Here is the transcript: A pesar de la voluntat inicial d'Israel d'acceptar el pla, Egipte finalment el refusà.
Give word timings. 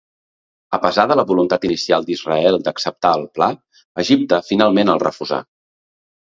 A 0.77 0.77
pesar 0.85 1.03
de 1.11 1.17
la 1.19 1.25
voluntat 1.31 1.67
inicial 1.69 2.07
d'Israel 2.07 2.57
d'acceptar 2.69 3.11
el 3.19 3.27
pla, 3.37 3.51
Egipte 4.05 4.41
finalment 4.49 4.95
el 4.97 5.05
refusà. 5.07 5.41